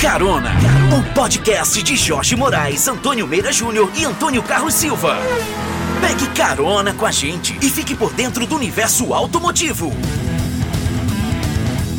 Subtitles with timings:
[0.00, 0.52] Carona,
[0.96, 5.16] o podcast de Jorge Moraes, Antônio Meira Júnior e Antônio Carlos Silva.
[6.00, 9.90] Pegue carona com a gente e fique por dentro do universo automotivo.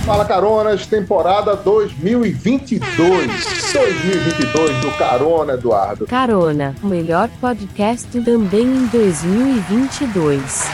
[0.05, 3.73] Fala Caronas, temporada 2022.
[3.73, 6.07] 2022 do Carona, Eduardo.
[6.07, 10.69] Carona, o melhor podcast também em 2022.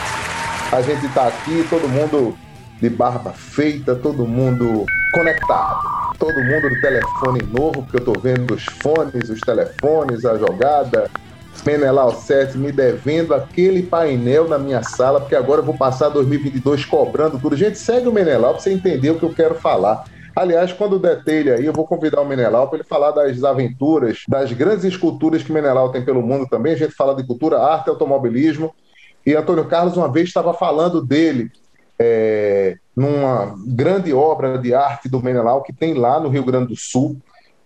[0.70, 2.38] A gente tá aqui, todo mundo
[2.80, 6.05] de barba feita, todo mundo conectado.
[6.18, 11.10] Todo mundo do telefone novo, porque eu tô vendo os fones, os telefones, a jogada.
[11.64, 16.84] Menelau 7 me devendo aquele painel na minha sala, porque agora eu vou passar 2022
[16.84, 17.56] cobrando tudo.
[17.56, 20.04] Gente, segue o Menelau para você entender o que eu quero falar.
[20.34, 24.22] Aliás, quando der telha aí, eu vou convidar o Menelau para ele falar das aventuras,
[24.28, 26.74] das grandes esculturas que Menelau tem pelo mundo também.
[26.74, 28.74] A gente fala de cultura, arte, automobilismo.
[29.24, 31.50] E Antônio Carlos uma vez estava falando dele
[31.98, 36.76] é, numa grande obra de arte do Menelau que tem lá no Rio Grande do
[36.76, 37.16] Sul,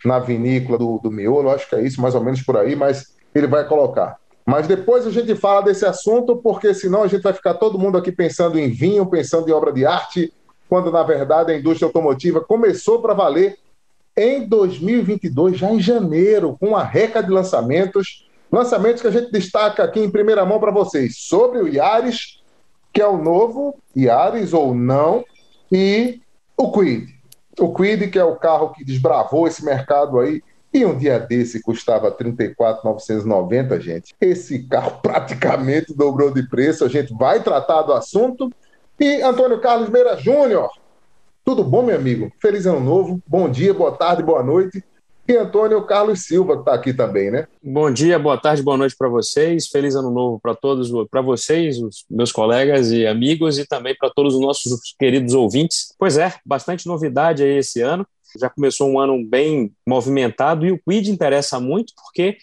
[0.05, 3.15] na vinícola do, do Miolo, acho que é isso, mais ou menos por aí, mas
[3.35, 4.17] ele vai colocar.
[4.47, 7.99] Mas depois a gente fala desse assunto, porque senão a gente vai ficar todo mundo
[7.99, 10.33] aqui pensando em vinho, pensando em obra de arte,
[10.69, 13.59] quando na verdade a indústria automotiva começou para valer
[14.17, 18.29] em 2022, já em janeiro, com a reca de lançamentos.
[18.51, 22.40] Lançamentos que a gente destaca aqui em primeira mão para vocês sobre o Yaris,
[22.93, 25.25] que é o novo Yaris ou não,
[25.71, 26.21] e
[26.57, 27.15] o Quid.
[27.59, 31.61] O Quid, que é o carro que desbravou esse mercado aí e um dia desse
[31.61, 34.15] custava 34.990, gente.
[34.21, 36.85] Esse carro praticamente dobrou de preço.
[36.85, 38.51] A gente vai tratar do assunto.
[38.99, 40.71] E Antônio Carlos Meira Júnior.
[41.45, 42.31] Tudo bom, meu amigo?
[42.41, 43.21] Feliz ano novo.
[43.27, 44.85] Bom dia, boa tarde, boa noite.
[45.31, 47.47] E Antônio Carlos Silva, que está aqui também, né?
[47.63, 49.69] Bom dia, boa tarde, boa noite para vocês.
[49.69, 54.11] Feliz ano novo para todos, para vocês, os meus colegas e amigos, e também para
[54.11, 55.95] todos os nossos queridos ouvintes.
[55.97, 58.05] Pois é, bastante novidade aí esse ano
[58.37, 62.37] já começou um ano bem movimentado e o Quid interessa muito porque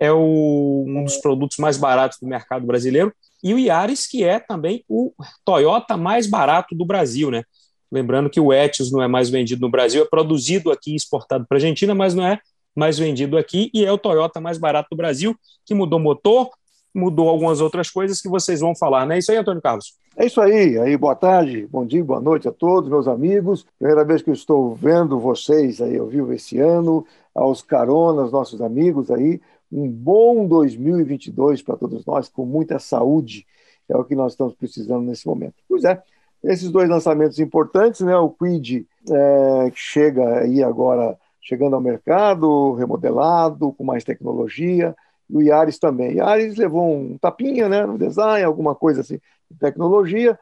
[0.00, 3.12] é o, um dos produtos mais baratos do mercado brasileiro
[3.44, 5.12] e o Yaris, que é também o
[5.44, 7.42] Toyota mais barato do Brasil, né?
[7.92, 11.44] Lembrando que o Etios não é mais vendido no Brasil, é produzido aqui e exportado
[11.46, 12.40] para a Argentina, mas não é
[12.74, 15.36] mais vendido aqui e é o Toyota mais barato do Brasil,
[15.66, 16.48] que mudou motor,
[16.94, 19.18] mudou algumas outras coisas que vocês vão falar, né?
[19.18, 19.94] Isso aí, Antônio Carlos.
[20.16, 20.78] É isso aí.
[20.78, 23.66] Aí, boa tarde, bom dia, boa noite a todos, meus amigos.
[23.78, 28.62] Primeira vez que eu estou vendo vocês aí ao vivo esse ano, aos caronas, nossos
[28.62, 29.38] amigos aí.
[29.70, 33.46] Um bom 2022 para todos nós, com muita saúde.
[33.86, 35.54] É o que nós estamos precisando nesse momento.
[35.68, 36.02] Pois é,
[36.42, 38.16] esses dois lançamentos importantes, né?
[38.16, 44.94] O Quid, é, que chega aí agora, chegando ao mercado, remodelado, com mais tecnologia
[45.30, 46.16] e o Yaris também.
[46.16, 49.18] Yaris levou um tapinha né, no design, alguma coisa assim,
[49.50, 50.38] de tecnologia,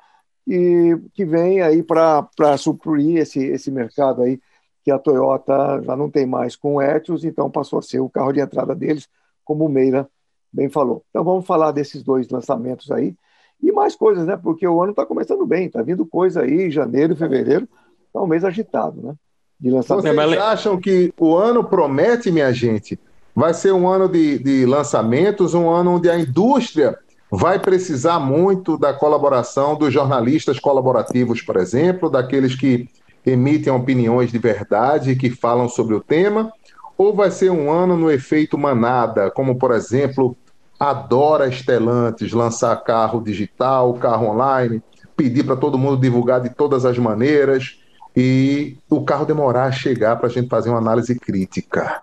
[0.46, 4.40] e que vem aí para suprir esse, esse mercado aí
[4.82, 8.08] que a Toyota já não tem mais com o Etios, então passou a ser o
[8.08, 9.08] carro de entrada deles,
[9.44, 10.08] como o Meira
[10.52, 11.04] bem falou.
[11.10, 13.14] Então vamos falar desses dois lançamentos aí
[13.62, 14.36] e mais coisas, né?
[14.36, 17.68] Porque o ano está começando bem, está vindo coisa aí, janeiro, fevereiro,
[18.06, 19.14] está um mês agitado, né?
[19.58, 20.04] De lançamento.
[20.04, 22.98] Vocês acham que o ano promete, minha gente?
[23.34, 26.98] Vai ser um ano de, de lançamentos, um ano onde a indústria
[27.30, 32.88] vai precisar muito da colaboração dos jornalistas colaborativos, por exemplo, daqueles que
[33.24, 36.52] emitem opiniões de verdade, que falam sobre o tema,
[36.98, 40.36] ou vai ser um ano no efeito manada, como por exemplo,
[40.80, 44.82] adora Estelantes lançar carro digital, carro online,
[45.14, 47.78] pedir para todo mundo divulgar de todas as maneiras
[48.16, 52.00] e o carro demorar a chegar para a gente fazer uma análise crítica.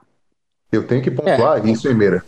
[0.71, 2.23] Eu tenho que pontuar é, isso, hein, Meira?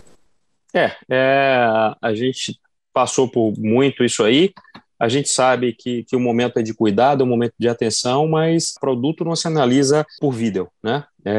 [0.74, 1.68] É, é,
[2.02, 2.59] a gente
[2.92, 4.52] passou por muito isso aí.
[5.00, 8.28] A gente sabe que, que o momento é de cuidado, é um momento de atenção,
[8.28, 11.06] mas produto não se analisa por vídeo, né?
[11.24, 11.32] É,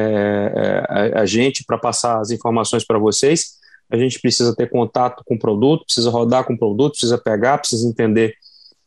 [0.54, 3.59] é, a, a gente, para passar as informações para vocês,
[3.90, 7.58] a gente precisa ter contato com o produto, precisa rodar com o produto, precisa pegar,
[7.58, 8.34] precisa entender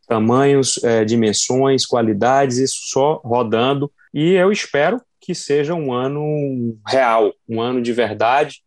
[0.07, 3.91] tamanhos, é, dimensões, qualidades, isso só rodando.
[4.13, 8.61] E eu espero que seja um ano real, um ano de verdade,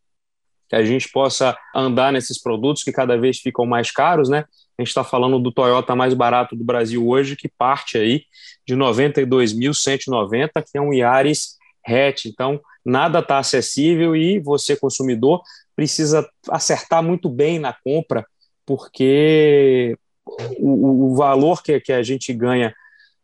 [0.69, 4.45] que a gente possa andar nesses produtos que cada vez ficam mais caros, né?
[4.79, 8.25] A gente está falando do Toyota mais barato do Brasil hoje, que parte aí
[8.67, 11.57] de 92.190, que é um Yaris
[11.87, 12.27] hatch.
[12.27, 15.41] Então, nada está acessível e você, consumidor,
[15.77, 18.27] precisa acertar muito bem na compra,
[18.65, 19.97] porque
[20.59, 22.75] o, o valor que, que a gente ganha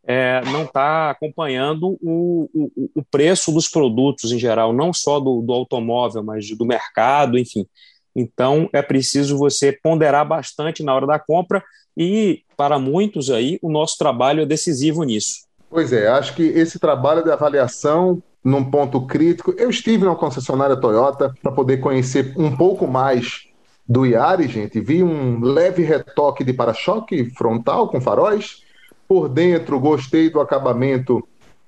[0.04, 5.40] é, não está acompanhando o, o, o, preço dos produtos em geral, não só do,
[5.40, 7.66] do automóvel, mas do mercado, enfim.
[8.14, 11.62] Então, é preciso você ponderar bastante na hora da compra
[11.96, 15.46] e, para muitos aí, o nosso trabalho é decisivo nisso.
[15.70, 19.54] Pois é, acho que esse trabalho de avaliação num ponto crítico.
[19.56, 23.48] Eu estive na concessionária Toyota para poder conhecer um pouco mais
[23.88, 24.80] do Yaris, gente.
[24.80, 28.62] Vi um leve retoque de para-choque frontal com faróis.
[29.06, 31.26] Por dentro, gostei do acabamento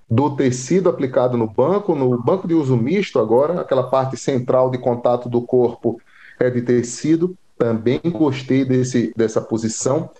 [0.08, 4.78] do tecido aplicado no banco, no banco de uso misto agora, aquela parte central de
[4.78, 6.00] contato do corpo
[6.38, 7.36] é de tecido.
[7.56, 10.10] Também gostei desse, dessa posição.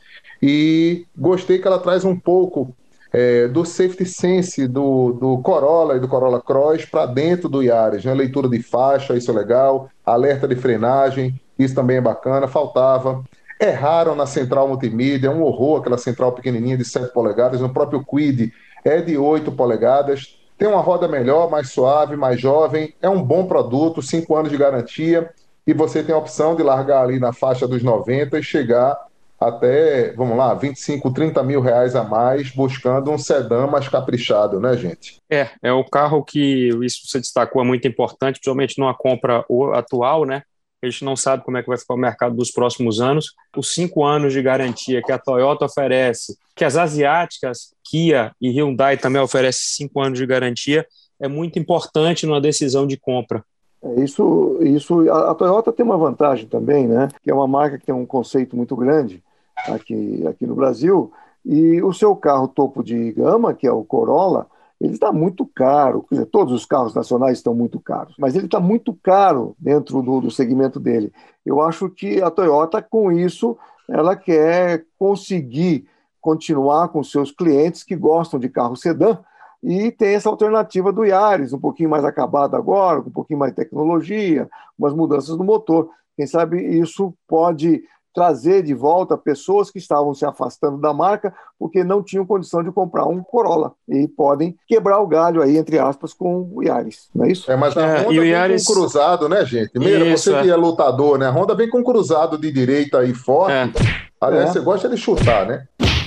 [0.42, 2.74] E gostei que ela traz um pouco
[3.14, 8.04] é, do safety sense do, do Corolla e do Corolla Cross para dentro do Yaris,
[8.04, 8.12] né?
[8.12, 13.22] Leitura de faixa, isso é legal, alerta de frenagem, isso também é bacana, faltava.
[13.60, 18.52] Erraram na central multimídia, um horror aquela central pequenininha de 7 polegadas, no próprio Quid
[18.84, 23.46] é de 8 polegadas, tem uma roda melhor, mais suave, mais jovem, é um bom
[23.46, 25.30] produto, 5 anos de garantia,
[25.64, 28.98] e você tem a opção de largar ali na faixa dos 90 e chegar
[29.48, 34.76] até, vamos lá, 25, 30 mil reais a mais, buscando um sedã mais caprichado, né,
[34.76, 35.20] gente?
[35.30, 39.44] É, é o carro que isso você destacou é muito importante, principalmente numa compra
[39.74, 40.42] atual, né?
[40.82, 43.32] A gente não sabe como é que vai ficar o mercado dos próximos anos.
[43.56, 48.98] Os cinco anos de garantia que a Toyota oferece, que as asiáticas, Kia e Hyundai
[48.98, 50.86] também oferecem cinco anos de garantia,
[51.18, 53.42] é muito importante numa decisão de compra.
[53.82, 57.08] É, isso, isso, a, a, Toyota tem uma vantagem também, né?
[57.22, 59.22] Que é uma marca que tem um conceito muito grande
[59.68, 61.12] aqui, aqui no Brasil.
[61.44, 64.46] E o seu carro topo de gama, que é o Corolla,
[64.80, 66.04] ele está muito caro.
[66.10, 70.20] Dizer, todos os carros nacionais estão muito caros, mas ele está muito caro dentro do,
[70.20, 71.12] do segmento dele.
[71.44, 73.56] Eu acho que a Toyota, com isso,
[73.88, 75.86] ela quer conseguir
[76.20, 79.18] continuar com seus clientes que gostam de carro sedã
[79.62, 83.52] e tem essa alternativa do Yaris, um pouquinho mais acabado agora, com um pouquinho mais
[83.52, 85.90] de tecnologia, umas mudanças no motor.
[86.16, 87.82] Quem sabe isso pode
[88.14, 92.70] trazer de volta pessoas que estavam se afastando da marca porque não tinham condição de
[92.70, 97.24] comprar um Corolla e podem quebrar o galho aí entre aspas com o Yaris, não
[97.24, 97.50] é isso?
[97.50, 98.64] É, mas a é, Honda vem Yaris...
[98.64, 99.78] com cruzado, né, gente?
[99.78, 100.42] Meira, isso, você é.
[100.42, 101.26] que é lutador, né?
[101.26, 103.52] A Honda vem com cruzado de direita aí forte.
[103.52, 104.04] É.
[104.20, 104.52] Aliás, é.
[104.52, 105.66] você gosta de chutar, né?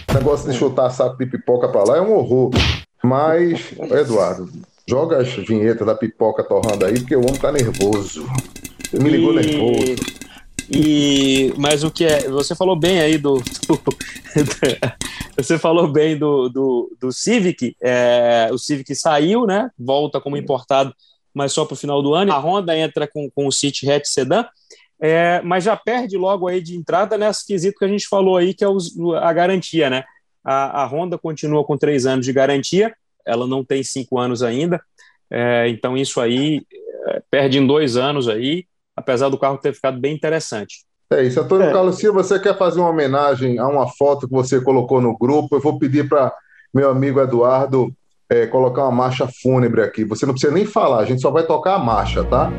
[0.09, 2.51] O negócio de chutar saco de pipoca para lá é um horror.
[3.03, 4.49] Mas, Eduardo,
[4.87, 8.25] joga as vinhetas da pipoca torrando aí, porque o homem tá nervoso.
[8.89, 9.35] Você me ligou e...
[9.35, 10.16] nervoso.
[10.69, 12.27] E, mas o que é.
[12.29, 13.35] Você falou bem aí do.
[13.35, 13.79] do
[15.35, 17.75] você falou bem do, do, do Civic.
[17.81, 19.69] É, o Civic saiu, né?
[19.77, 20.93] Volta como importado,
[21.33, 22.33] mas só para o final do ano.
[22.33, 24.45] A Honda entra com, com o City Hatch Sedan.
[24.99, 28.53] É, mas já perde logo aí de entrada nesse quesito que a gente falou aí,
[28.53, 30.03] que é os, a garantia, né?
[30.43, 34.81] A, a Honda continua com três anos de garantia, ela não tem cinco anos ainda,
[35.29, 36.65] é, então isso aí
[37.09, 38.65] é, perde em dois anos aí,
[38.97, 40.85] apesar do carro ter ficado bem interessante.
[41.11, 41.39] É isso.
[41.39, 41.71] Antônio é.
[41.71, 45.55] Carlos Silva, você quer fazer uma homenagem a uma foto que você colocou no grupo?
[45.55, 46.33] Eu vou pedir para
[46.73, 47.93] meu amigo Eduardo
[48.29, 50.03] é, colocar uma marcha fúnebre aqui.
[50.03, 52.51] Você não precisa nem falar, a gente só vai tocar a marcha, tá?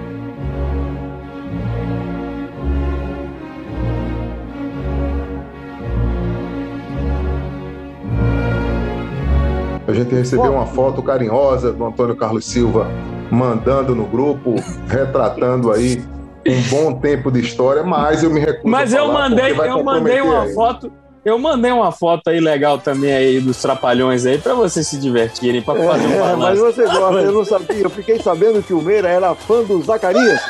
[9.86, 12.86] A gente recebeu uma foto carinhosa do Antônio Carlos Silva
[13.30, 14.54] mandando no grupo,
[14.86, 16.02] retratando aí
[16.46, 20.42] um bom tempo de história, mas eu me recuso Mas eu mandei, eu mandei uma
[20.42, 20.54] aí.
[20.54, 20.92] foto,
[21.24, 25.62] eu mandei uma foto aí legal também aí dos trapalhões aí para vocês se divertirem,
[25.62, 28.80] para fazer um é, Mas você gosta, eu não sabia, eu fiquei sabendo que o
[28.80, 30.40] Meira era fã do Zacarias.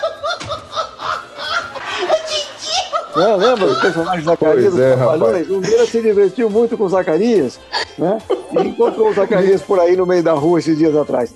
[3.16, 3.36] Né?
[3.36, 5.50] Lembra o personagem Zacarias pois é, Trapalhões?
[5.50, 7.58] O Meira se divertiu muito com o Zacarias,
[7.98, 8.18] né?
[8.52, 11.34] E encontrou o Zacarias por aí no meio da rua esses dias atrás.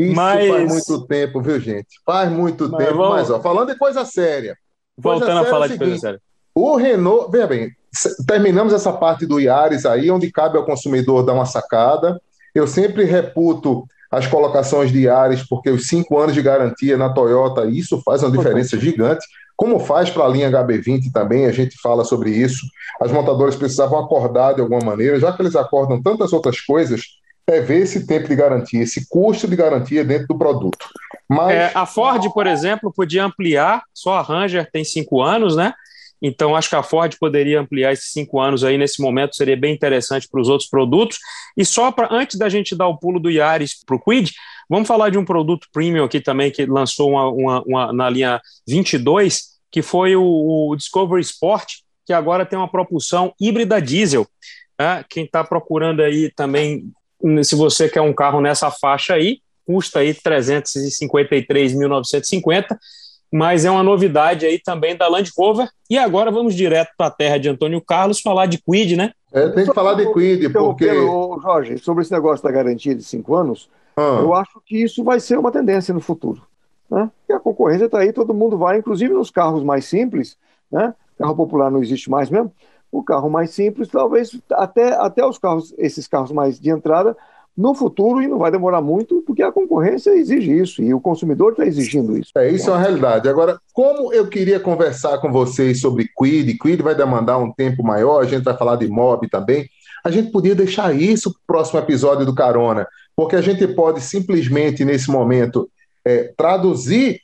[0.00, 0.48] Isso mas...
[0.48, 1.88] faz muito tempo, viu, gente?
[2.06, 2.96] Faz muito mas tempo.
[2.96, 3.14] Vamos...
[3.16, 4.56] Mas, ó, falando de coisa séria.
[5.00, 6.20] Coisa Voltando séria a falar é de coisa séria.
[6.54, 7.70] O Renault, veja bem,
[8.26, 12.18] terminamos essa parte do Iares aí, onde cabe ao consumidor dar uma sacada.
[12.54, 17.66] Eu sempre reputo as colocações de Iares, porque os cinco anos de garantia na Toyota,
[17.66, 19.24] isso faz uma diferença gigante.
[19.54, 22.66] Como faz para a linha HB20 também, a gente fala sobre isso.
[23.00, 27.02] As montadoras precisavam acordar de alguma maneira, já que eles acordam tantas outras coisas,
[27.46, 30.86] é ver esse tempo de garantia, esse custo de garantia dentro do produto.
[31.28, 31.50] Mas...
[31.50, 35.72] É, a Ford, por exemplo, podia ampliar, só a Ranger tem cinco anos, né?
[36.22, 39.74] Então, acho que a Ford poderia ampliar esses cinco anos aí nesse momento, seria bem
[39.74, 41.18] interessante para os outros produtos.
[41.56, 44.30] E só para antes da gente dar o pulo do Yaris para o Quid,
[44.68, 48.40] vamos falar de um produto premium aqui também que lançou uma, uma, uma na linha
[48.68, 54.26] 22, que foi o, o Discovery Sport, que agora tem uma propulsão híbrida diesel.
[54.78, 55.04] Né?
[55.08, 56.90] Quem está procurando aí também,
[57.42, 62.76] se você quer um carro nessa faixa aí, custa aí 353.950,
[63.32, 65.68] mas é uma novidade aí também da Land Rover.
[65.88, 69.12] E agora vamos direto para a terra de Antônio Carlos falar de Quid, né?
[69.32, 70.90] É, tem que falar de Quid, porque...
[71.42, 74.18] Jorge, sobre esse negócio da garantia de cinco anos, Ah.
[74.20, 76.42] Eu acho que isso vai ser uma tendência no futuro.
[76.90, 77.10] Né?
[77.28, 80.36] E a concorrência está aí, todo mundo vai, inclusive nos carros mais simples,
[80.70, 80.94] né?
[81.18, 82.50] carro popular não existe mais mesmo,
[82.90, 87.16] o carro mais simples, talvez até, até os carros, esses carros mais de entrada,
[87.56, 91.52] no futuro, e não vai demorar muito, porque a concorrência exige isso, e o consumidor
[91.52, 92.30] está exigindo isso.
[92.36, 93.28] É, isso é uma realidade.
[93.28, 98.20] Agora, como eu queria conversar com vocês sobre Quid, Quid vai demandar um tempo maior,
[98.20, 99.68] a gente vai falar de mob também,
[100.02, 104.00] a gente podia deixar isso para o próximo episódio do Carona, porque a gente pode
[104.00, 105.68] simplesmente, nesse momento,
[106.04, 107.20] é, traduzir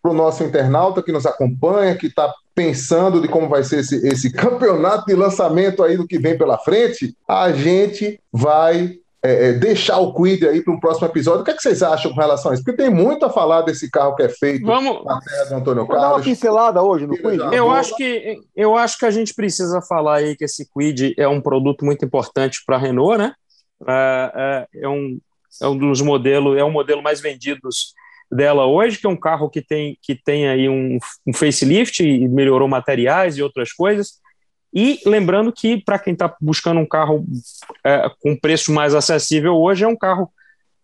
[0.00, 4.06] para o nosso internauta que nos acompanha, que está pensando de como vai ser esse,
[4.06, 9.52] esse campeonato de lançamento aí do que vem pela frente, a gente vai é, é,
[9.54, 11.40] deixar o Quid aí para um próximo episódio.
[11.40, 12.62] O que, é que, vocês acham com relação a isso?
[12.62, 15.02] Porque tem muito a falar desse carro que é feito Vamos...
[15.06, 15.88] na terra do Antônio Carlos.
[15.88, 17.40] Vamos dar uma pincelada hoje no Quid.
[17.50, 21.26] Eu acho, que, eu acho que a gente precisa falar aí que esse Quid é
[21.26, 23.32] um produto muito importante para a Renault, né?
[23.88, 25.18] É, é, é, um,
[25.62, 27.94] é um dos modelos, é um modelo mais vendidos
[28.30, 32.28] dela hoje, que é um carro que tem, que tem aí um, um facelift e
[32.28, 34.20] melhorou materiais e outras coisas.
[34.72, 37.24] E lembrando que, para quem está buscando um carro
[37.84, 40.30] é, com preço mais acessível hoje, é um carro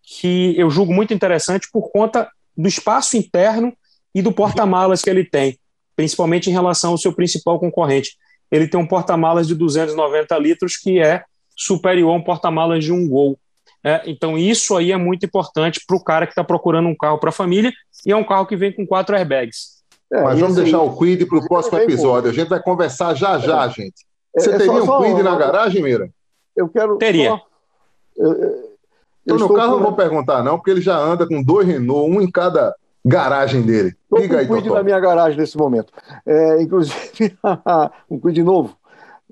[0.03, 3.73] que eu julgo muito interessante por conta do espaço interno
[4.13, 5.57] e do porta-malas que ele tem,
[5.95, 8.17] principalmente em relação ao seu principal concorrente.
[8.51, 11.23] Ele tem um porta-malas de 290 litros que é
[11.55, 13.37] superior a um porta-malas de um Gol.
[13.87, 17.17] É, então, isso aí é muito importante para o cara que está procurando um carro
[17.17, 17.71] para a família
[18.05, 19.77] e é um carro que vem com quatro airbags.
[20.11, 22.29] É, Mas vamos deixar o Quid para o próximo episódio.
[22.29, 23.69] A gente vai conversar já já, é.
[23.69, 24.05] gente.
[24.35, 26.09] É, Você é, teria só, um Quid na garagem, Mira?
[26.53, 26.97] Eu quero.
[26.97, 27.29] Teria.
[27.29, 27.41] Só...
[28.17, 28.67] Eu, eu,
[29.23, 29.77] então, no carro com...
[29.77, 32.75] não vou perguntar, não, porque ele já anda com dois Renault, um em cada
[33.05, 33.95] garagem dele.
[34.03, 35.93] Estou com um Quid na minha garagem nesse momento.
[36.25, 37.37] É, inclusive,
[38.11, 38.76] um Quid novo,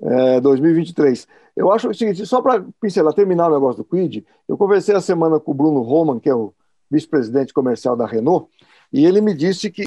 [0.02, 1.26] é, 2023.
[1.56, 5.00] Eu acho o seguinte, só para pincelar, terminar o negócio do Quid, eu conversei a
[5.00, 6.52] semana com o Bruno Roman, que é o
[6.90, 8.48] vice-presidente comercial da Renault,
[8.92, 9.84] e ele me disse que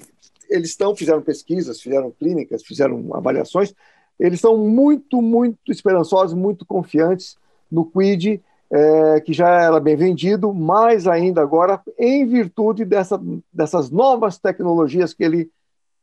[0.50, 3.74] eles estão, fizeram pesquisas, fizeram clínicas, fizeram avaliações,
[4.20, 7.38] eles estão muito, muito esperançosos, muito confiantes
[7.72, 13.20] no Quid, é, que já era bem vendido, mais ainda agora em virtude dessa,
[13.52, 15.50] dessas novas tecnologias que ele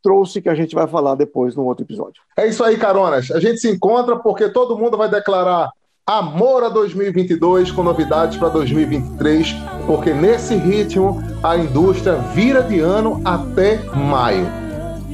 [0.06, 2.22] trouxe que a gente vai falar depois no outro episódio.
[2.36, 3.28] É isso aí, caronas.
[3.32, 5.68] A gente se encontra porque todo mundo vai declarar
[6.06, 13.20] amor a 2022 com novidades para 2023, porque nesse ritmo a indústria vira de ano
[13.24, 14.46] até maio.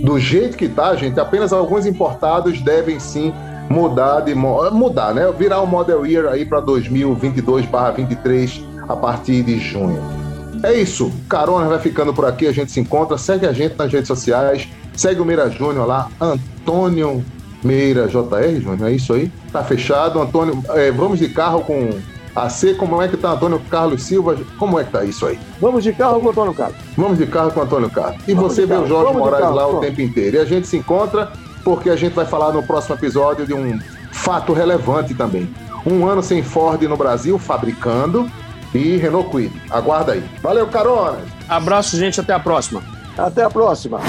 [0.05, 3.33] Do jeito que tá, gente, apenas alguns importados devem sim
[3.71, 5.33] mudar de mudar, né?
[5.33, 10.21] Virar o Model Year aí para 2022/23 a partir de junho.
[10.63, 11.11] É isso.
[11.29, 12.47] Carona vai ficando por aqui.
[12.47, 13.19] A gente se encontra.
[13.19, 14.69] Segue a gente nas redes sociais.
[14.95, 16.09] Segue o Meira Júnior lá.
[16.21, 17.25] Antônio
[17.63, 18.89] Meira JR, Júnior.
[18.89, 19.31] É isso aí.
[19.53, 20.21] Tá fechado.
[20.21, 21.91] Antônio, é, vamos de carro com
[22.35, 22.75] AC.
[22.75, 24.37] Como é que tá, Antônio Carlos Silva?
[24.59, 25.39] Como é que tá isso aí?
[25.61, 26.77] Vamos de carro com Antônio Carlos.
[26.97, 28.23] Vamos de carro com Antônio Carlos.
[28.27, 30.37] E vamos você vê o Jorge vamos Moraes lá o tempo inteiro.
[30.37, 31.33] E a gente se encontra
[31.65, 33.79] porque a gente vai falar no próximo episódio de um
[34.11, 35.49] fato relevante também.
[35.87, 38.31] Um ano sem Ford no Brasil, fabricando
[38.75, 39.53] e Renault Quid.
[39.71, 40.25] Aguarda aí.
[40.43, 41.19] Valeu, Carona!
[41.49, 42.21] Abraço, gente.
[42.21, 42.83] Até a próxima.
[43.17, 44.01] Até a próxima.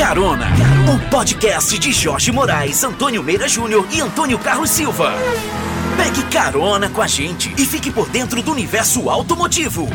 [0.00, 0.48] Carona,
[0.90, 5.12] o podcast de Jorge Moraes, Antônio Meira Júnior e Antônio Carlos Silva.
[5.94, 9.90] Pegue carona com a gente e fique por dentro do universo automotivo.